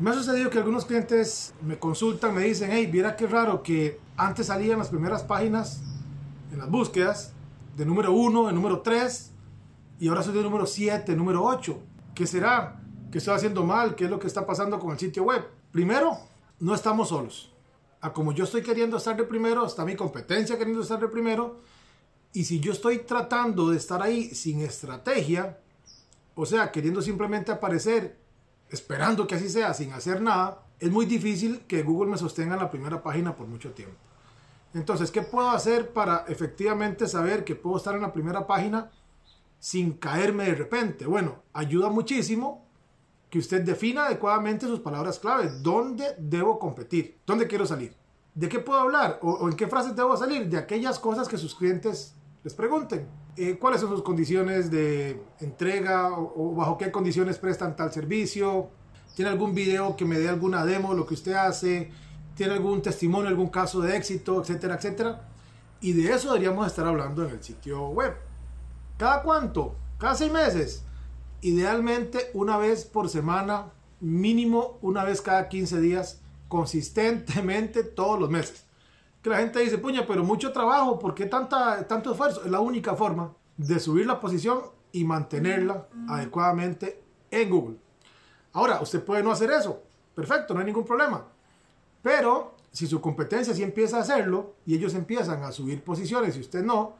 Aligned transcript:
Me 0.00 0.08
ha 0.08 0.14
sucedido 0.14 0.48
que 0.48 0.56
algunos 0.56 0.86
clientes 0.86 1.52
me 1.60 1.78
consultan, 1.78 2.34
me 2.34 2.40
dicen, 2.40 2.70
hey, 2.72 2.86
viera 2.86 3.16
qué 3.16 3.26
raro 3.26 3.62
que 3.62 4.00
antes 4.16 4.46
salían 4.46 4.78
las 4.78 4.88
primeras 4.88 5.22
páginas 5.24 5.82
en 6.50 6.58
las 6.58 6.70
búsquedas 6.70 7.34
de 7.76 7.84
número 7.84 8.10
1, 8.10 8.46
de 8.46 8.52
número 8.54 8.80
3, 8.80 9.30
y 9.98 10.08
ahora 10.08 10.22
soy 10.22 10.32
de 10.32 10.42
número 10.42 10.64
7, 10.64 11.14
número 11.14 11.44
8. 11.44 11.78
¿Qué 12.14 12.26
será? 12.26 12.80
¿Qué 13.12 13.18
estoy 13.18 13.34
haciendo 13.34 13.62
mal? 13.62 13.94
¿Qué 13.94 14.04
es 14.04 14.10
lo 14.10 14.18
que 14.18 14.26
está 14.26 14.46
pasando 14.46 14.78
con 14.78 14.92
el 14.92 14.98
sitio 14.98 15.24
web? 15.24 15.46
Primero, 15.70 16.16
no 16.60 16.74
estamos 16.74 17.10
solos. 17.10 17.52
A 18.00 18.14
como 18.14 18.32
yo 18.32 18.44
estoy 18.44 18.62
queriendo 18.62 18.96
estar 18.96 19.18
de 19.18 19.24
primero, 19.24 19.66
está 19.66 19.84
mi 19.84 19.96
competencia 19.96 20.56
queriendo 20.56 20.80
estar 20.80 20.98
de 20.98 21.08
primero, 21.08 21.60
y 22.32 22.44
si 22.44 22.58
yo 22.58 22.72
estoy 22.72 23.00
tratando 23.00 23.68
de 23.68 23.76
estar 23.76 24.00
ahí 24.00 24.34
sin 24.34 24.60
estrategia, 24.60 25.60
o 26.34 26.46
sea, 26.46 26.72
queriendo 26.72 27.02
simplemente 27.02 27.52
aparecer 27.52 28.18
esperando 28.70 29.26
que 29.26 29.34
así 29.34 29.48
sea, 29.48 29.74
sin 29.74 29.92
hacer 29.92 30.20
nada, 30.20 30.62
es 30.78 30.90
muy 30.90 31.06
difícil 31.06 31.60
que 31.66 31.82
Google 31.82 32.10
me 32.10 32.18
sostenga 32.18 32.54
en 32.54 32.60
la 32.60 32.70
primera 32.70 33.02
página 33.02 33.36
por 33.36 33.46
mucho 33.46 33.72
tiempo. 33.72 33.96
Entonces, 34.72 35.10
¿qué 35.10 35.22
puedo 35.22 35.50
hacer 35.50 35.92
para 35.92 36.24
efectivamente 36.28 37.06
saber 37.08 37.44
que 37.44 37.56
puedo 37.56 37.76
estar 37.76 37.94
en 37.94 38.02
la 38.02 38.12
primera 38.12 38.46
página 38.46 38.90
sin 39.58 39.92
caerme 39.94 40.44
de 40.44 40.54
repente? 40.54 41.06
Bueno, 41.06 41.42
ayuda 41.52 41.90
muchísimo 41.90 42.64
que 43.28 43.38
usted 43.38 43.62
defina 43.62 44.06
adecuadamente 44.06 44.66
sus 44.66 44.80
palabras 44.80 45.18
clave. 45.18 45.50
¿Dónde 45.60 46.14
debo 46.18 46.58
competir? 46.58 47.18
¿Dónde 47.26 47.46
quiero 47.46 47.66
salir? 47.66 47.94
¿De 48.34 48.48
qué 48.48 48.60
puedo 48.60 48.80
hablar? 48.80 49.18
¿O, 49.22 49.48
en 49.48 49.56
qué 49.56 49.66
frases 49.66 49.96
debo 49.96 50.16
salir? 50.16 50.48
De 50.48 50.58
aquellas 50.58 50.98
cosas 50.98 51.28
que 51.28 51.36
sus 51.36 51.54
clientes 51.54 52.14
les 52.42 52.54
pregunten. 52.54 53.06
Eh, 53.36 53.58
cuáles 53.58 53.80
son 53.80 53.90
sus 53.90 54.02
condiciones 54.02 54.70
de 54.70 55.22
entrega 55.40 56.10
o, 56.12 56.54
bajo 56.54 56.78
qué 56.78 56.90
condiciones 56.90 57.38
prestan 57.38 57.76
tal 57.76 57.92
servicio. 57.92 58.70
¿Tiene 59.14 59.30
algún 59.30 59.54
video 59.54 59.96
que 59.96 60.04
me 60.04 60.18
dé 60.18 60.28
alguna 60.28 60.64
demo, 60.64 60.94
lo 60.94 61.06
que 61.06 61.14
usted 61.14 61.32
hace? 61.34 61.90
¿Tiene 62.34 62.54
algún 62.54 62.82
testimonio, 62.82 63.28
algún 63.28 63.48
caso 63.48 63.80
de 63.80 63.96
éxito, 63.96 64.40
etcétera, 64.40 64.76
etcétera? 64.76 65.28
Y 65.80 65.92
de 65.92 66.12
eso 66.12 66.28
deberíamos 66.28 66.66
estar 66.66 66.86
hablando 66.86 67.24
en 67.24 67.30
el 67.30 67.42
sitio 67.42 67.88
web. 67.88 68.14
¿Cada 68.96 69.22
cuánto? 69.22 69.76
Cada 69.98 70.14
seis 70.14 70.32
meses. 70.32 70.84
Idealmente 71.42 72.30
una 72.34 72.56
vez 72.58 72.84
por 72.84 73.08
semana, 73.08 73.72
mínimo 74.00 74.78
una 74.82 75.04
vez 75.04 75.20
cada 75.22 75.48
15 75.48 75.80
días, 75.80 76.20
consistentemente 76.48 77.82
todos 77.82 78.18
los 78.18 78.28
meses 78.28 78.69
que 79.22 79.30
la 79.30 79.38
gente 79.38 79.60
dice, 79.60 79.78
puña, 79.78 80.06
pero 80.06 80.24
mucho 80.24 80.52
trabajo, 80.52 80.98
¿por 80.98 81.14
qué 81.14 81.26
tanta, 81.26 81.86
tanto 81.86 82.12
esfuerzo? 82.12 82.44
Es 82.44 82.50
la 82.50 82.60
única 82.60 82.94
forma 82.94 83.34
de 83.56 83.78
subir 83.78 84.06
la 84.06 84.18
posición 84.18 84.60
y 84.92 85.04
mantenerla 85.04 85.86
adecuadamente 86.08 87.02
en 87.30 87.50
Google. 87.50 87.76
Ahora, 88.52 88.80
usted 88.80 89.04
puede 89.04 89.22
no 89.22 89.30
hacer 89.30 89.50
eso. 89.50 89.82
Perfecto, 90.14 90.54
no 90.54 90.60
hay 90.60 90.66
ningún 90.66 90.84
problema. 90.84 91.26
Pero 92.02 92.56
si 92.72 92.86
su 92.86 93.00
competencia 93.00 93.54
sí 93.54 93.62
empieza 93.62 93.98
a 93.98 94.00
hacerlo 94.00 94.54
y 94.64 94.74
ellos 94.74 94.94
empiezan 94.94 95.42
a 95.42 95.52
subir 95.52 95.82
posiciones 95.82 96.36
y 96.36 96.40
usted 96.40 96.62
no, 96.62 96.94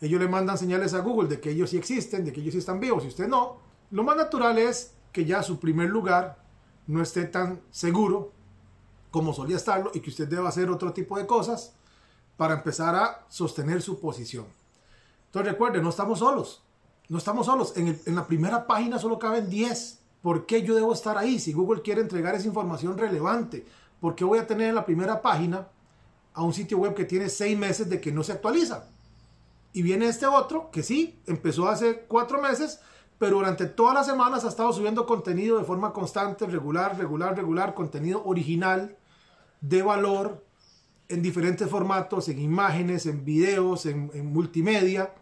ellos 0.00 0.20
le 0.20 0.28
mandan 0.28 0.58
señales 0.58 0.94
a 0.94 1.00
Google 1.00 1.28
de 1.28 1.40
que 1.40 1.50
ellos 1.50 1.70
sí 1.70 1.76
existen, 1.76 2.24
de 2.24 2.32
que 2.32 2.40
ellos 2.40 2.52
sí 2.52 2.58
están 2.58 2.80
vivos 2.80 3.04
y 3.04 3.08
usted 3.08 3.28
no, 3.28 3.58
lo 3.90 4.02
más 4.02 4.16
natural 4.16 4.58
es 4.58 4.94
que 5.12 5.24
ya 5.24 5.42
su 5.42 5.58
primer 5.58 5.88
lugar 5.88 6.38
no 6.86 7.02
esté 7.02 7.24
tan 7.24 7.60
seguro 7.70 8.32
como 9.10 9.32
solía 9.32 9.56
estarlo 9.56 9.90
y 9.94 10.00
que 10.00 10.10
usted 10.10 10.28
deba 10.28 10.48
hacer 10.48 10.70
otro 10.70 10.92
tipo 10.92 11.18
de 11.18 11.26
cosas 11.26 11.72
para 12.36 12.54
empezar 12.54 12.94
a 12.94 13.24
sostener 13.28 13.82
su 13.82 13.98
posición. 14.00 14.46
Entonces 15.26 15.52
recuerde, 15.52 15.82
no 15.82 15.90
estamos 15.90 16.18
solos, 16.20 16.62
no 17.08 17.18
estamos 17.18 17.46
solos. 17.46 17.74
En, 17.76 18.14
la 18.14 18.26
primera 18.26 18.66
página 18.66 18.98
solo 18.98 19.18
caben 19.18 19.48
10. 19.48 20.00
¿Por 20.22 20.46
qué 20.46 20.62
yo 20.62 20.74
debo 20.74 20.92
estar 20.92 21.16
ahí? 21.18 21.38
Si 21.38 21.52
Google 21.52 21.82
quiere 21.82 22.00
entregar 22.00 22.34
esa 22.34 22.48
información 22.48 22.98
relevante, 22.98 23.64
¿por 24.00 24.14
qué 24.14 24.24
voy 24.24 24.38
a 24.38 24.46
tener 24.46 24.68
en 24.68 24.74
la 24.74 24.84
primera 24.84 25.22
página 25.22 25.68
a 26.34 26.42
un 26.42 26.52
sitio 26.52 26.78
web 26.78 26.94
que 26.94 27.04
tiene 27.04 27.28
6 27.28 27.56
meses 27.56 27.88
de 27.88 28.00
que 28.00 28.12
no 28.12 28.22
se 28.22 28.32
actualiza? 28.32 28.88
Y 29.72 29.82
viene 29.82 30.08
este 30.08 30.26
otro 30.26 30.70
que 30.70 30.82
sí, 30.82 31.18
empezó 31.26 31.68
hace 31.68 32.06
4 32.08 32.40
meses, 32.40 32.80
pero 33.18 33.36
durante 33.36 33.66
todas 33.66 33.94
las 33.94 34.06
semanas 34.06 34.44
ha 34.44 34.48
estado 34.48 34.72
subiendo 34.72 35.06
contenido 35.06 35.58
de 35.58 35.64
forma 35.64 35.92
constante, 35.92 36.46
regular, 36.46 36.98
regular, 36.98 37.34
regular, 37.34 37.74
contenido 37.74 38.22
original, 38.24 38.96
de 39.60 39.82
valor 39.82 40.44
en 41.08 41.22
diferentes 41.22 41.68
formatos, 41.70 42.28
en 42.28 42.40
imágenes, 42.40 43.06
en 43.06 43.24
videos, 43.24 43.86
en, 43.86 44.10
multimedia. 44.32 45.14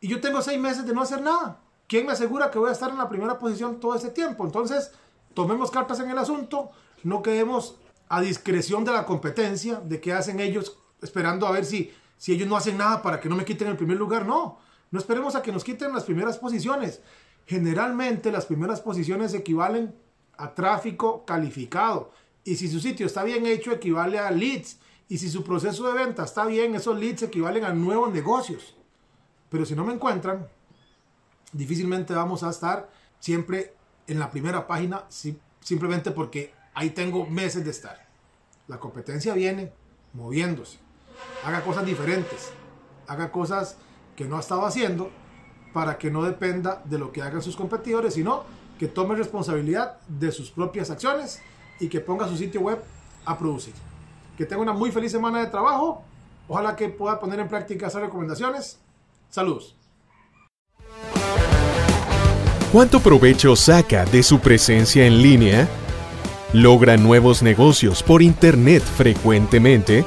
Y 0.00 0.08
yo 0.08 0.20
tengo 0.20 0.40
seis 0.40 0.58
meses 0.58 0.86
de 0.86 0.94
no 0.94 1.02
hacer 1.02 1.20
nada. 1.20 1.60
¿Quién 1.86 2.06
me 2.06 2.12
asegura 2.12 2.50
que 2.50 2.58
voy 2.58 2.70
a 2.70 2.72
estar 2.72 2.90
en 2.90 2.98
la 2.98 3.08
primera 3.08 3.38
posición 3.38 3.80
todo 3.80 3.94
ese 3.94 4.10
tiempo? 4.10 4.44
Entonces, 4.44 4.92
tomemos 5.34 5.70
cartas 5.70 6.00
en 6.00 6.10
el 6.10 6.18
asunto, 6.18 6.70
no 7.02 7.22
quedemos 7.22 7.76
a 8.08 8.20
discreción 8.20 8.84
de 8.84 8.92
la 8.92 9.04
competencia, 9.04 9.80
de 9.80 10.00
qué 10.00 10.12
hacen 10.12 10.40
ellos, 10.40 10.78
esperando 11.02 11.46
a 11.46 11.50
ver 11.50 11.64
si, 11.64 11.92
si 12.16 12.32
ellos 12.32 12.48
no 12.48 12.56
hacen 12.56 12.78
nada 12.78 13.02
para 13.02 13.20
que 13.20 13.28
no 13.28 13.36
me 13.36 13.44
quiten 13.44 13.68
el 13.68 13.76
primer 13.76 13.96
lugar. 13.98 14.24
No, 14.24 14.58
no 14.90 14.98
esperemos 14.98 15.34
a 15.34 15.42
que 15.42 15.52
nos 15.52 15.64
quiten 15.64 15.92
las 15.92 16.04
primeras 16.04 16.38
posiciones. 16.38 17.00
Generalmente 17.46 18.32
las 18.32 18.46
primeras 18.46 18.80
posiciones 18.80 19.34
equivalen 19.34 19.94
a 20.36 20.54
tráfico 20.54 21.24
calificado. 21.24 22.12
Y 22.44 22.56
si 22.56 22.68
su 22.68 22.80
sitio 22.80 23.06
está 23.06 23.24
bien 23.24 23.46
hecho, 23.46 23.72
equivale 23.72 24.18
a 24.18 24.30
leads. 24.30 24.78
Y 25.08 25.18
si 25.18 25.28
su 25.28 25.44
proceso 25.44 25.86
de 25.88 26.04
venta 26.04 26.24
está 26.24 26.46
bien, 26.46 26.74
esos 26.74 26.98
leads 26.98 27.22
equivalen 27.22 27.64
a 27.64 27.72
nuevos 27.72 28.12
negocios. 28.12 28.76
Pero 29.50 29.64
si 29.64 29.74
no 29.74 29.84
me 29.84 29.94
encuentran, 29.94 30.46
difícilmente 31.52 32.14
vamos 32.14 32.42
a 32.42 32.50
estar 32.50 32.90
siempre 33.18 33.74
en 34.06 34.18
la 34.18 34.30
primera 34.30 34.66
página, 34.66 35.04
simplemente 35.60 36.10
porque 36.10 36.52
ahí 36.74 36.90
tengo 36.90 37.26
meses 37.26 37.64
de 37.64 37.70
estar. 37.70 38.06
La 38.66 38.78
competencia 38.78 39.34
viene 39.34 39.72
moviéndose. 40.12 40.78
Haga 41.44 41.62
cosas 41.62 41.84
diferentes. 41.84 42.52
Haga 43.06 43.32
cosas 43.32 43.76
que 44.18 44.24
no 44.24 44.36
ha 44.36 44.40
estado 44.40 44.66
haciendo 44.66 45.12
para 45.72 45.96
que 45.96 46.10
no 46.10 46.24
dependa 46.24 46.82
de 46.84 46.98
lo 46.98 47.12
que 47.12 47.22
hagan 47.22 47.40
sus 47.40 47.54
competidores, 47.54 48.14
sino 48.14 48.42
que 48.76 48.88
tome 48.88 49.14
responsabilidad 49.14 50.00
de 50.08 50.32
sus 50.32 50.50
propias 50.50 50.90
acciones 50.90 51.40
y 51.78 51.88
que 51.88 52.00
ponga 52.00 52.26
su 52.26 52.36
sitio 52.36 52.62
web 52.62 52.82
a 53.24 53.38
producir. 53.38 53.74
Que 54.36 54.44
tenga 54.44 54.60
una 54.60 54.72
muy 54.72 54.90
feliz 54.90 55.12
semana 55.12 55.38
de 55.38 55.46
trabajo. 55.46 56.02
Ojalá 56.48 56.74
que 56.74 56.88
pueda 56.88 57.20
poner 57.20 57.38
en 57.38 57.46
práctica 57.46 57.86
esas 57.86 58.02
recomendaciones. 58.02 58.80
Saludos. 59.30 59.76
¿Cuánto 62.72 62.98
provecho 62.98 63.54
saca 63.54 64.04
de 64.04 64.24
su 64.24 64.40
presencia 64.40 65.06
en 65.06 65.22
línea? 65.22 65.68
¿Logra 66.52 66.96
nuevos 66.96 67.40
negocios 67.40 68.02
por 68.02 68.20
Internet 68.20 68.82
frecuentemente? 68.82 70.04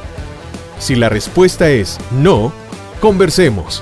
Si 0.79 0.95
la 0.95 1.07
respuesta 1.07 1.69
es 1.69 1.97
no, 2.11 2.51
conversemos. 2.99 3.81